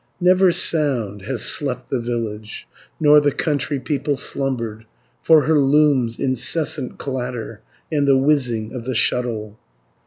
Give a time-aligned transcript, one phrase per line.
[0.17, 2.67] 40 Never sound has slept the village,
[2.99, 4.85] Nor the country people slumbered,
[5.21, 9.59] For her loom's incessant clatter, And the whizzing of the shuttle.